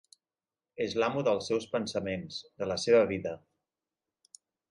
[0.85, 3.35] És l'amo dels seus pensaments, de la seva vida.